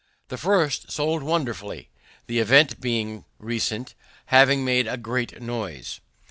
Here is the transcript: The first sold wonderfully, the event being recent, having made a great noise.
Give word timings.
The 0.29 0.37
first 0.39 0.89
sold 0.91 1.21
wonderfully, 1.21 1.91
the 2.25 2.39
event 2.39 2.81
being 2.81 3.23
recent, 3.37 3.93
having 4.25 4.65
made 4.65 4.87
a 4.87 4.97
great 4.97 5.39
noise. 5.39 5.99